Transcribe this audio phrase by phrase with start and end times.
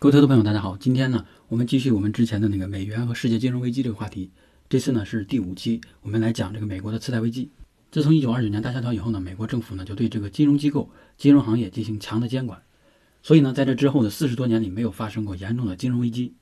[0.00, 4.30] 各位投资朋友，大家好，今天呢，我们继续我们之前的那个美元和世界金融危机这个话题。
[4.68, 7.50] 这次呢是第五期，我们来讲这个美国的次贷危机。
[7.90, 12.62] 自从一九二九年大萧条以后呢，美国政府呢就对这个金融机构、金融行业进行强的监管，
[13.24, 16.36] 所以呢，在这之后的四十多年里，没有发生过严重的金融危机。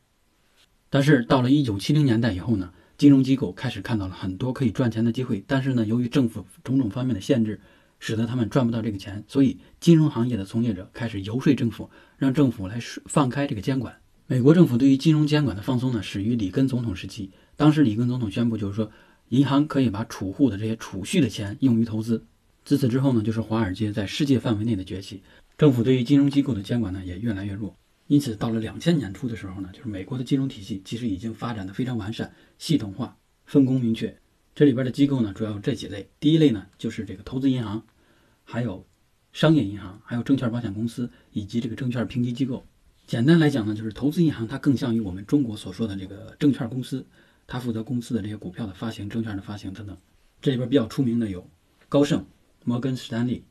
[0.90, 7.58] 但是到了一九七零年代以后呢，金融机构开始看到了很多可以赚钱的机会，但是呢，由于政府种种方面的限制，
[7.98, 13.96] 使得他们赚不到这个钱，所以金融行业的从业者开始游说政府，让政府来放开这个监管。
[14.26, 17.30] 美国政府对于金融监管的放松呢，始于里根总统时期。
[17.56, 18.90] 当时里根总统宣布，就是说。
[19.30, 22.24] 银行可以把储户的这些储蓄的钱用于投资。
[22.64, 25.20] 自此之后呢，就是华尔街在世界范围内的崛起。
[25.58, 27.76] 政府对于金融机构的监管呢也越来越弱。
[28.06, 34.16] 因此，到了两千年初的时候呢，就是美国的金融体系其实已经发展的非常完善、系统化、分工明确。
[34.56, 36.08] 这里边的机构呢主要有这几类。
[36.18, 37.84] 第一类呢就是这个投资银行，
[38.42, 38.84] 还有
[39.32, 42.64] 商业银行，还有证券保险公司以及这个证券评级机构。
[43.06, 47.06] 简单来讲呢，就是投资银行它更像于我们中国所说的这个证券公司。
[47.48, 49.96] 他负责公司的这些股票的发行、证券的发行等等。
[50.42, 51.48] 这里边比较出名的有
[51.88, 52.26] 高盛、
[52.64, 53.44] 摩根士丹利、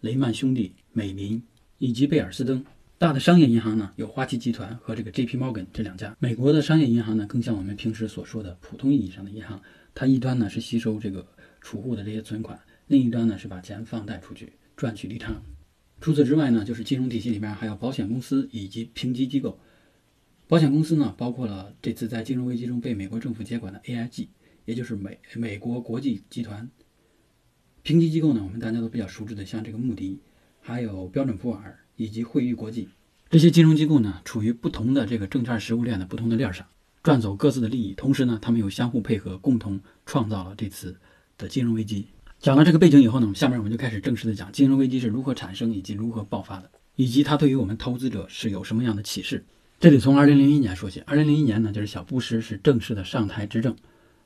[0.00, 1.42] 雷曼兄弟、美林
[1.76, 2.64] 以及贝尔斯登。
[3.04, 5.36] 大的商业银行呢，有花旗集团和这个 J.P.
[5.36, 6.16] Morgan 这两家。
[6.18, 9.60] 美国的商业银行呢，更像我们平时所说的普通意义上的银行。
[9.94, 11.28] 它一端呢是吸收这个
[11.60, 15.38] 储户的这些存款，另一端呢是把钱放贷出去赚取利差。
[16.00, 19.60] 除此之外呢，就是金融体系里面还有保险公司以及评级机构。
[20.48, 24.28] 保险公司呢，包括了这次在金融危机中被美国政府接管的 AIG，
[24.64, 26.66] 也就是美美国国际集团。
[27.82, 30.22] 评级机构呢，我们大家都比较熟知的，像这个穆迪，
[30.62, 32.88] 还有标准普尔以及惠誉国际
[33.30, 36.66] 这些金融机构呢，处于不同的这个证券食物链的不同的链上，
[37.02, 37.92] 赚走各自的利益。
[37.94, 40.96] 同时呢，他们又相互配合，共同创造了这次
[41.36, 42.06] 的金融危机。
[42.38, 49.44] 讲了这个背景以后呢，下面我们就开始正式的讲金融危机是如何产生以及如何爆发的，以及它对于我们投资者是有什么样的启示。
[49.80, 51.00] 这里从二零零一年说起。
[51.00, 53.74] 二零零一年呢，就是小布什是正式的上台执政。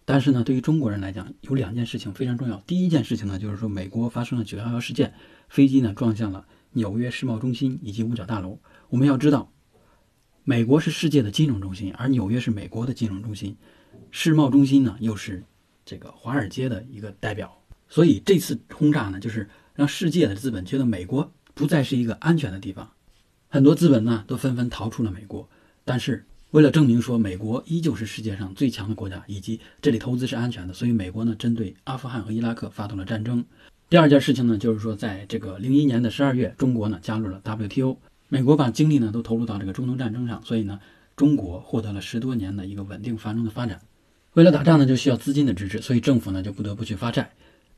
[0.04, 2.58] 但是呢，对于中国人来讲，有两件事情非常重要。
[2.66, 5.14] 第一件事情呢，就是说美国发生了九幺幺事件，
[5.48, 8.58] 飞机呢撞向了纽约世贸中心以及五角大楼。
[8.88, 9.52] 我们要知道，
[10.44, 13.56] 美国是世界的金融中心，而纽约是美国的金融中心，
[14.10, 15.44] 世贸中心呢又是
[15.84, 17.54] 这个华尔街的一个代表。
[17.88, 22.90] 所以这次轰炸呢，就是让世界的资本觉得美国不再是一个安全的地方。
[23.48, 25.48] 很多资本呢都纷纷逃出了美国，
[25.84, 33.44] 但是为了证明说美国依旧是世界上最强的国家，以及这里投资是安全的，所以美国呢针对阿富汗和伊拉克发动了战争。
[33.90, 37.96] 第二件事情呢，就是说在这个零一年的十二月，中国呢加入了 WTO，
[38.28, 40.78] 美国把精力呢都投入到这个中东战争上，所以呢
[41.16, 43.80] 中国获得了十多年的一个稳定繁荣的发展。
[44.34, 47.30] 为了打仗呢就需要资金的支持，所以政府呢就不得不去发债。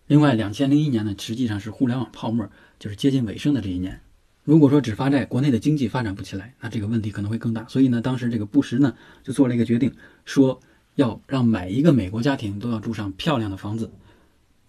[0.09, 2.51] 另外，两千零一年呢实际上是互联网泡沫
[2.81, 4.01] 就是接近尾声的这一年。
[4.43, 7.65] 如果说只发债，国内的经济发展不起来，那这个问题可能会更大。
[7.69, 9.93] 所以呢，当时这个布什呢就做了一个决定，
[10.25, 10.61] 说
[10.97, 13.93] 要让每一个美国家庭都要住上漂亮的房子，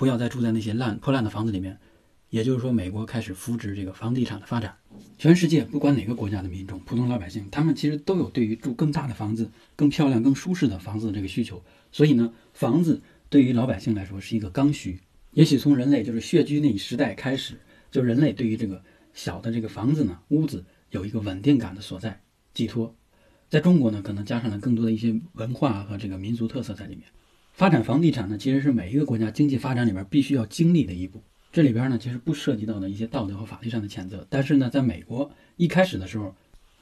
[0.02, 1.78] 不要再住在那些烂破烂的房子里面。
[2.32, 4.76] 也就是说，美国开始扶植这个房地产的发展。
[5.20, 11.64] 全世界不管哪个国家的民众、普通老百姓，他们其实都有对于住更大的房子、更漂亮、更舒适的房子的这个需求。
[11.92, 15.00] 所以呢，房子对于老百姓来说是一个刚需。
[15.34, 17.60] 也许从人类就是穴居那一时代开始，
[17.92, 18.82] 就人类对于这个。
[19.14, 22.22] 小的这个房子呢，屋子有一个稳定感的所在
[22.56, 22.96] 寄托，
[23.50, 27.04] 在中国呢，可能加上了更多的一些文化和这个民族特色在里面。
[27.54, 31.22] 发展房地产呢，其实是每一个国家经济发展里边必须要经历的一步。
[31.52, 34.26] 这里边呢，其实不涉及到的一些道德和法律上的谴责。
[34.30, 36.34] 但是呢，在美国一开始的时候，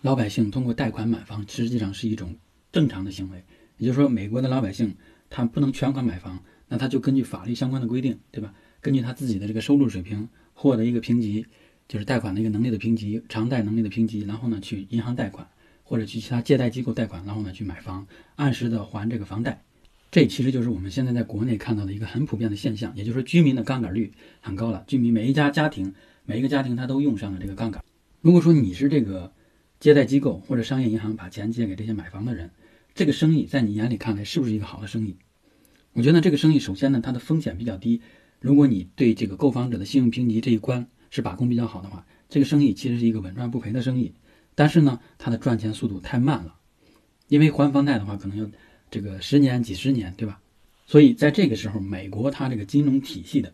[0.02, 2.36] 老百姓通过贷款买房，实际上是一种
[2.72, 3.44] 正常的行为。
[3.78, 4.96] 也就是说，美国的老百姓
[5.30, 8.54] 他不能全款买房，那他就根据法律相关的规定，对吧？
[8.80, 11.46] 根据他自己的这个收入水平获得一个评级。
[11.88, 15.50] 就是贷款的一个能力的评级，偿贷能力的评级，然后呢去银行贷款，
[15.82, 18.06] 或者去其他借贷机构贷款，然后呢去买房，
[18.36, 19.64] 按时的还这个房贷。
[20.12, 24.12] 这其实就是我们现在在国内看到的一个很普遍的现象，也就是说居民的杠杆率
[24.42, 25.94] 很高了，居民每一家家庭
[26.26, 27.84] 每一个家庭他都用上了这个杠杆。
[28.22, 29.34] 如果说你是这个
[29.80, 32.52] 借贷机构或者商业银行把钱借给这些买房的人，
[32.94, 35.18] 这个生意在你眼里看来是不是一个好的生意？
[35.94, 38.02] 我觉得这个生意首先呢它的风险比较低，
[38.40, 40.88] 如果你对这个购房者的信用评级这一关。
[41.12, 44.14] 是把控比较好的话，这个生意其实是一个稳赚不赔的生意。
[44.54, 46.54] 但是呢，它的赚钱速度太慢了，
[47.30, 48.48] 因为还房贷的话可能要
[48.90, 50.40] 这个十年、几十年，对吧？
[50.86, 53.54] 所以在这个时候，美国它这个金融体系的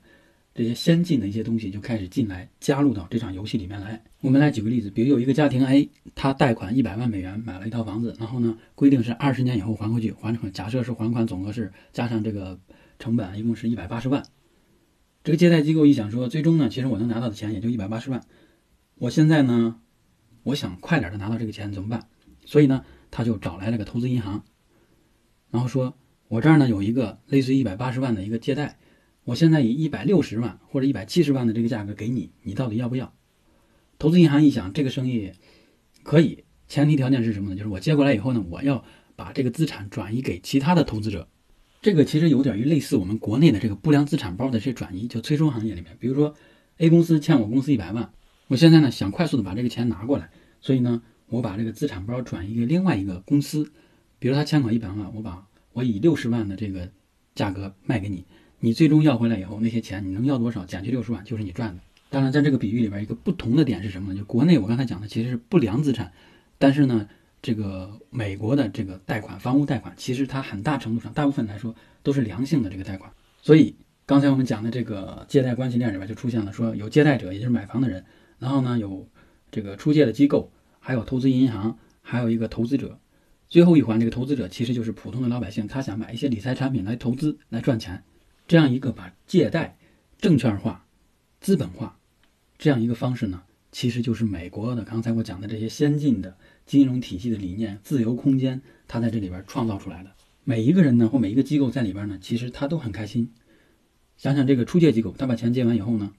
[0.54, 4.02] 这些先进的一些东西就开始进来，加入到这场游戏里面来。
[4.22, 12.58] 我们来举个例子，比如有一个家庭 A，他贷款一百万美元买了一套房子，然后呢，规定是二十年以后还回去，还款假设是还款总额是加上这个
[12.98, 14.24] 成本，一共是一百八十万。
[15.26, 18.24] 这个借贷机构一想说，最终呢，其实我能拿到的钱也就一百八十万。
[18.96, 19.76] 我现在呢，
[20.44, 22.08] 我想快点的拿到这个钱怎么办？
[22.46, 24.46] 所以呢，他就找来了个投资银行，
[25.56, 25.98] 然后说
[26.28, 28.78] ：“我这儿呢有一个类似于一百八十万的一个借贷，
[29.24, 33.14] 我现在以一百六十万或者一百七十万的这个价格给你，你到底要不要？”
[33.98, 35.32] 投资银行一想，这个生意
[36.04, 37.56] 可以，前提条件是什么呢？
[37.56, 38.84] 就是我接过来以后呢，我要
[39.16, 41.26] 把这个资产转移给其他的投资者。
[41.82, 46.36] 这个其实有点于类似我们国内的这个不良资产包的这转移，就催收行业里面，比如说
[46.80, 48.12] A 公司欠我公司一百万，
[48.48, 50.30] 我现在呢想快速的把这个钱拿过来，
[50.60, 53.72] 所以呢我把这个资产包转移给另外一个公司，
[54.26, 56.90] 比如他欠款一百万，我把我以六十万的这个
[57.36, 58.26] 价格卖给你，
[58.60, 61.84] 你最终要回来以后，那些钱你能要多少，减去六十万就是你赚的。
[62.10, 64.20] 当然，在这个比喻里边，一个不同的点是什么呢？
[64.20, 66.12] 就国内我刚才讲的其实是不良资产，
[66.58, 67.08] 但是呢。
[67.44, 73.12] 这个美国的这个贷款，房屋贷款，其实它很大程度上，大部分来说都是良性的这个贷款。
[73.40, 73.76] 所以
[74.08, 78.04] 刚才我们讲的这个借贷关系链里边就出现了，说有借贷者，也就是买房的人，
[78.40, 79.08] 然后呢有
[79.52, 82.98] 这个出借的机构，还有投资银行，还有一个投资者。
[83.48, 88.04] 最后一环，这个投资者其实就是普通的老百姓，他想买一些理财产品来投资来赚钱。
[88.48, 89.78] 这样一个把借贷
[90.20, 90.86] 证券化、
[91.40, 91.98] 资本化
[92.58, 96.38] 这样一个方式呢，其实就是美国的刚才我讲的这些先进的。
[96.66, 100.10] 金融体系的理念，自由空间，它在这里边创造出来的。
[100.44, 103.32] 每一个人呢，或每一个机构在里边呢，其实他都很开心。
[104.18, 106.12] 想想这个出借机构，他把钱借完以后呢，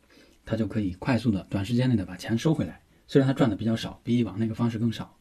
[0.44, 2.80] 他就可以快速的、短时间内的把钱收回来。
[3.08, 5.18] 虽然他赚的比较少，比以往那个方式更少。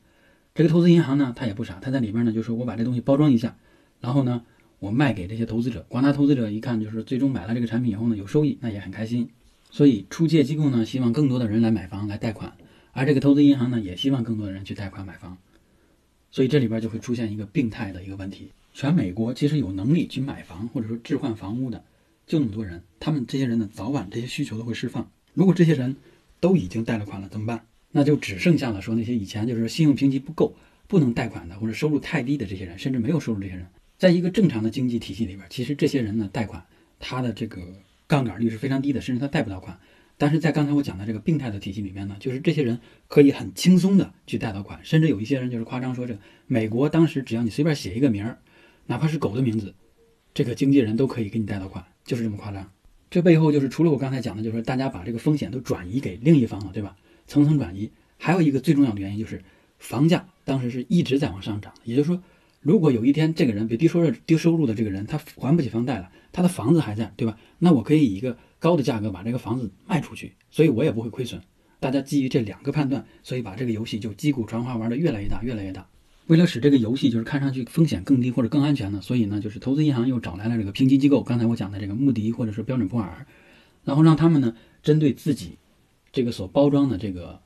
[0.55, 3.57] 这个投资银行呢，他也不傻，他在里边呢就说：“我把这东西包装一下，
[3.99, 4.45] 然后呢，
[4.79, 5.85] 我卖给这些投资者。
[5.89, 9.29] 广大投资者一看，就是最终买了这个产品以后呢，有收益，那也很开心。
[9.69, 12.53] 所以出借机构呢，希望更多的人来买房来贷款。”
[12.93, 15.37] 而这个投资银行呢，也希望更多的人去贷款买房，
[16.31, 21.83] 所以这里边就会出现一个病态的一个问题：全美国其实有能力去买房或者说置换房屋的
[22.25, 25.11] 就那么多人，他们这些人呢，早晚这些需求都会释放。
[25.33, 25.97] 如果这些人
[26.39, 27.65] 都已经贷了款了，怎么办？
[27.97, 30.53] 那就只剩下了说那些以前就是信用评级不够、
[30.85, 33.65] 不能贷款的，或者收入太低的这些人，甚至没有收入这些人，
[33.97, 36.61] 在一个正常的经济体系里边，其实这些人呢，贷款
[36.99, 37.61] 他的这个
[38.05, 39.79] 杠杆率是非常低的，甚至他贷不到款。
[40.17, 48.37] 但是在刚才我讲的这个病态的体系里面呢，就是这些人可以很轻松的去贷到款，甚至有一些人就是夸张说，这美国当时只要你随便写一个名儿，
[48.87, 49.73] 哪怕是狗的名字，
[50.33, 52.69] 这个经纪人都可以给你贷到款，就是这么夸张。
[53.09, 56.97] 这背后就是除了我刚才讲的，就是大家把这个风险都转移给另一方了，对吧？
[57.27, 57.91] 层层转移。
[58.17, 59.43] 还有一个最重要的原因就是
[59.79, 62.21] 房价当时是一直在往上涨，也就是说，
[62.61, 67.37] 如果有一天这个人比低收入低收入的这个人他还不起房贷了，他的房子还在，对吧？
[67.59, 68.37] 那我可以以一个。
[68.57, 71.39] 高的价格把这个房子卖出去，所以我也不会亏损。
[71.79, 75.87] 大家基于这两个判断，所以把这个游戏就击鼓传花玩的越来越大，越来越大。
[76.25, 83.27] 为了使这个游戏就是看上去风险更低或者更安全呢，所以呢，就是投资银行又找来了这个评级机构，刚才我讲的这个穆迪或者是标准普尔，
[83.83, 85.59] 然后让他们呢针对自己
[86.15, 87.41] 这个所包装的这个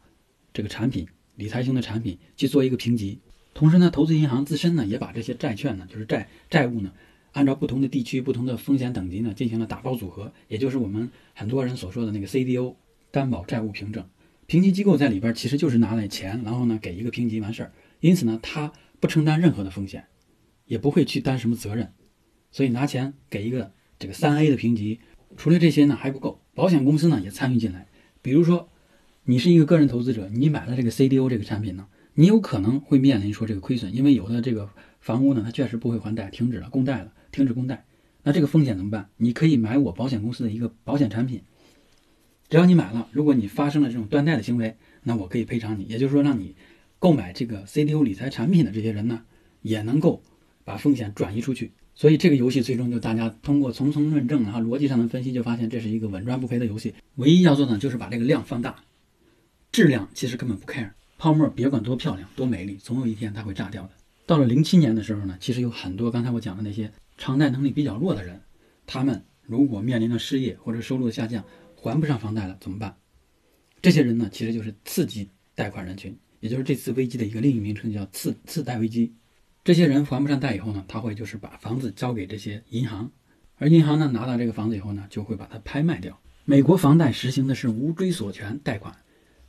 [0.53, 3.19] 这个产品理财型的产品去做一个评级。
[3.55, 6.93] 同时呢，投资银行自身呢也把这些债券呢，就是债债务呢。
[7.31, 12.75] 按照不同的地区、不同的风险等级呢，进行了打包组合，也就是我们很多人所说的那个 CDO
[13.09, 14.07] 担保债务凭证。
[14.45, 17.71] 评级机构在里边其实就是拿来钱，然后呢给一个评级完事儿。
[18.01, 20.05] 因此呢，他不承担任何的风险，
[20.67, 21.91] 也不会去担什么责任。
[22.51, 24.99] 所以拿钱给一个这个三 A 的评级，
[25.37, 27.88] 除了这些呢还不够，保险公司呢也参与进来。
[28.21, 28.69] 比如说，
[29.23, 34.69] 你是一个个人投资者，你买了这个 CDO 这个产品呢，你有可能会面临说这个亏损，因为有的这个
[34.99, 37.13] 房屋呢它确实不会还贷，停止了供贷了。
[37.31, 37.85] 停止供贷，
[38.23, 39.07] 那这个风险怎么办？
[39.17, 41.43] 你可以买我保险公司的一个保险产品，
[42.49, 45.83] 只要你买了，如果你发生了这种断贷的行为，那我可以赔偿你。
[45.83, 46.55] 也就是说，让你
[46.97, 49.21] 购买这个 CDO 理财产品的这些人呢，
[49.61, 50.23] 也能够
[50.63, 51.71] 把风险转移出去。
[51.99, 56.93] 所以这个游戏最终就大家通过层层论证啊，逻辑上的分析，就发现这是一个稳赚不赔的游戏。
[57.15, 58.81] 唯一要做的就是把这个量放大，
[59.69, 60.91] 质量其实根本不 care。
[61.17, 63.89] 泡沫别管多漂亮多美丽，总有一天它会炸掉的。
[64.25, 66.89] 到了零七年的时候呢，其实有很多刚才我讲的那些。
[67.17, 68.39] 偿贷能力比较弱的人，
[68.87, 71.43] 他们如果面临了失业或者收入的下降，
[71.75, 72.95] 还不上房贷了怎么办？
[73.81, 79.11] 这些人呢，其实就是次级贷款人群，也就是这次危机的一个另一名称，叫次次贷危机。
[79.63, 83.11] 这些人还不上贷以后呢，他会就是把房子交给这些银行，
[83.57, 86.19] 而银行呢拿到这个房子以后呢，就会把它拍卖掉。
[86.45, 88.95] 美国房贷实行的是无追索权贷款，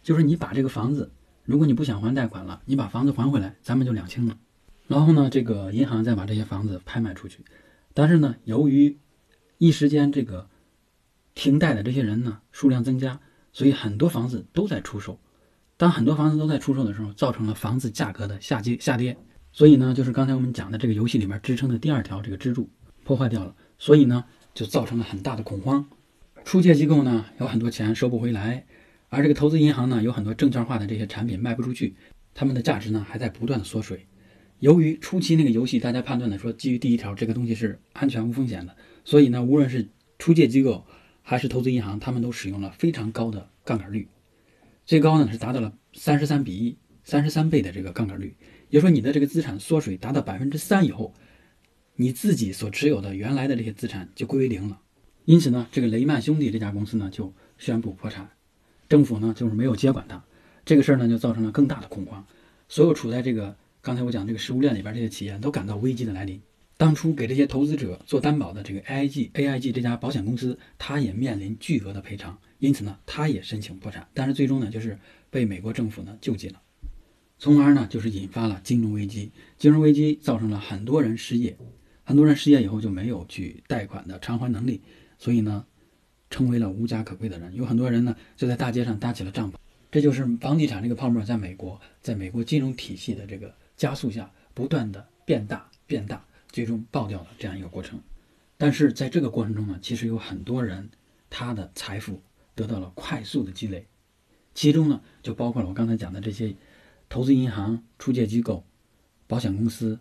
[0.03, 1.11] 就是你把这个房子，
[1.45, 4.37] 如果你不想还贷款了，你把房子还回来，咱们就两清了。
[4.89, 7.45] 然后呢，这个银行再把这些房子拍卖出去。
[7.95, 8.99] 但是呢，由于
[9.57, 10.51] 一时间这个
[11.35, 13.21] 停贷的这些人呢数量增加，
[13.53, 15.19] 所以很多房子都在出售。
[15.77, 19.17] 当很多房子都在出售的时候，造成了房子价格的下跌下跌。
[19.53, 22.69] 所以呢，就是刚才我们讲的这个游戏里面支撑的第二条这个支柱
[23.05, 23.55] 破坏掉了。
[23.79, 25.89] 所以呢，就造成了很大的恐慌。
[26.45, 28.67] 出借机构呢有很多钱收不回来，
[29.09, 31.97] 而这个投资银行呢有很多证券化的这些产品卖不出去。
[32.35, 34.07] 他们的价值呢还在不断缩水。
[34.59, 39.89] 由于初期那个游戏，大家判断的说基于第一条这个东西是安全无风险的，所以呢，无论是
[40.19, 40.85] 出借机构
[41.23, 44.09] 还是投资银行，他们都使用了非常高的杠杆率，
[44.85, 48.37] 最高呢是达到了三十三比一，三十三倍的这个杠杆率。
[48.71, 51.13] 也就说，你的这个资产缩水达到百分之三以后，
[51.97, 54.81] 你自己所持有的原来的这些资产就归为零了。
[55.25, 58.31] 因此呢，这个雷曼兄弟这家公司呢就宣布破产，
[58.89, 60.25] 政府呢就是没有接管它。
[60.65, 62.25] 这个事儿呢就造成了更大的恐慌，
[62.69, 66.41] 所有处在这个刚才我讲这个食物链里边这些企业都感到危机的来临。
[66.77, 74.09] 当初给这些投资者做担保的这个 AIG AIG 这家保险公司，它也面临巨额的赔偿，因此呢，它也申请破产。
[74.15, 74.99] 但是最终呢，就是
[75.29, 76.63] 被美国政府呢救济了，
[77.41, 79.33] 从而呢就是引发了金融危机。
[79.57, 81.57] 金融危机造成了很多人失业，
[82.05, 84.83] 很多人失业以后就没有去贷款的偿还能力，
[85.19, 85.65] 所以呢，
[86.29, 87.53] 成为了无家可归的人。
[87.57, 89.57] 有很多人呢就在大街上搭起了帐篷。
[89.91, 96.25] 这就是房地产这个泡沫在美国，在美国金融体系的这个加速下，不断的变大变大。
[96.53, 98.01] 最终爆掉的这样一个过程，
[98.57, 100.91] 但是在这个过程中呢，其实有很多人
[101.31, 102.21] 他的财富
[102.57, 103.87] 得到了快速的积累，
[104.53, 106.53] 其中呢就包括了我刚才讲的这些
[107.11, 108.65] 投资银行、出借机构、
[109.27, 109.99] 保险公司、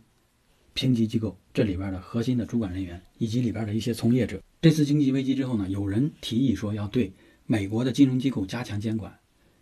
[0.76, 4.40] 评级机构这里边的核心的主管人员以及里边的一些从业者。
[4.62, 7.12] 这次经济危机之后呢，有人提议说要对
[7.48, 9.12] 美国的金融机构加强监管，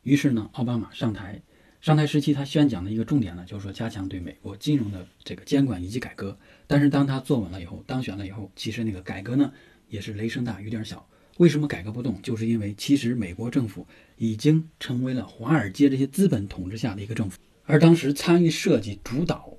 [0.04, 1.42] 于是呢，奥巴马上台。
[1.80, 6.38] 上台时期，他宣讲的一个重点呢，就是说加强对美国金融的这个监管以及改革。
[6.66, 9.54] 但是当他坐稳了以后，当选了以后，其实那个改革呢，
[9.88, 11.08] 也是雷声大雨点小。
[11.38, 12.22] 为什么改革不动？
[12.22, 19.54] 就是因为其实美国政府已经成为了华尔街这些资本统治下的一个政府，而当时参与设计、主导，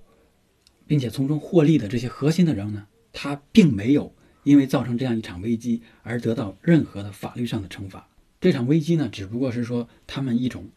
[0.86, 8.08] 并且从中获利的这些核心的人呢，他并没有因为造成这样一场危机而得到任何的法律上的惩罚。
[8.40, 10.68] 这场危机呢，只不过是说他们一种。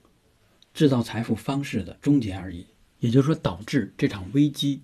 [0.73, 2.65] 制造财富方式的终结而已，
[3.01, 4.79] 也就是说，导致这场危机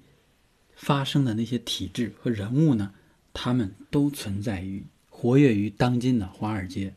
[0.76, 2.92] 发生的那些体制和人物呢，
[3.32, 4.84] 他们都存在于
[5.20, 6.94] 活跃于当今的华尔街，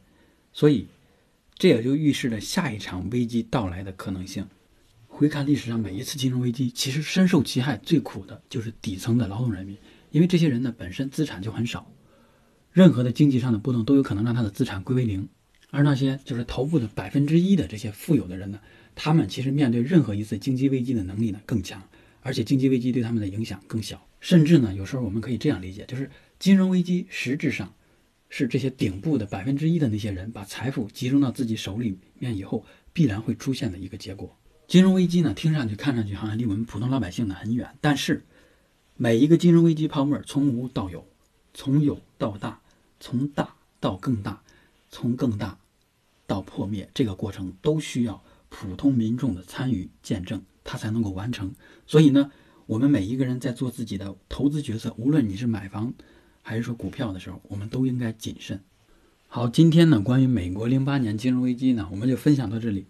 [0.53, 0.87] 所以
[1.55, 4.47] 这也就预示着下一场危机到来的可能性。
[5.09, 9.75] 回看历史上每一次金融危机，其实深受其害最苦的就是底层的劳动人民，
[10.11, 11.91] 因为这些人呢本身资产就很少，
[12.71, 15.27] 任何的经济上的波动都有可能让他的资产归为零，
[15.71, 18.61] 而那些就是头部的百分之一的这些富有的人呢。
[18.95, 21.83] 他们其实面对任何一次经济危机的能力呢更强，
[22.21, 24.07] 而且经济危机对他们的影响更小。
[24.21, 27.73] 甚至呢，有时候我们可以这样理解，就是金融危机实质上
[28.31, 34.35] 是这些顶部的百分之一的那些人把财富集中到自己手里面以后必然会出现的一个结果。
[34.67, 38.25] 金融危机呢，听上去看上去好像离我们普通老百姓呢很远，但是
[38.97, 41.07] 每一个金融危机泡沫从无到有，
[41.53, 42.63] 从有到大，
[42.99, 44.43] 从大到更大，
[44.89, 45.59] 从更大
[46.27, 48.23] 到破灭，这个过程都需要。
[48.53, 51.55] 普通民众的参与见证，它才能够完成。
[51.87, 52.33] 所以呢，
[52.67, 55.95] 我们每一个人在做自己的投资决策，无论你是买房
[56.43, 58.61] 还是说股票的时候，我们都应该谨慎。
[59.27, 62.87] 好，今天呢，关于美国零八年金融危机呢，我们就分享到这里。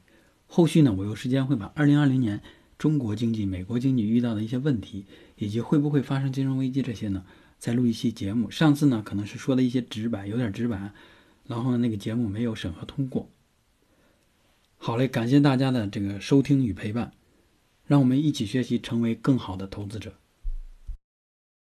[0.46, 2.40] 后续呢，我有时间会把二零二零年
[2.78, 5.04] 中国经济、美国经济遇到的一些问题，
[5.36, 7.24] 以及会不会发生金融危机这些呢，
[7.58, 8.50] 再录一期节目。
[8.50, 10.92] 上次呢，可能是说的一些直白，有点直白，
[11.46, 13.28] 然后，那个节目没有审核通过。
[14.78, 17.12] 好嘞，感谢大家的这个收听与陪伴，
[17.86, 20.14] 让我们一起学习，成为更好的投资者。